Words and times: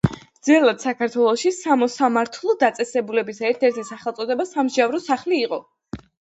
ძველად 0.47 0.79
საქართველოში 0.85 1.51
სამოსამართლო 1.57 2.55
დაწესებულების 2.63 3.43
ერთ-ერთი 3.51 3.85
სახელწოდება 3.91 4.49
სამსჯავრო 4.55 5.03
სახლი 5.11 5.41
იყო... 5.45 5.63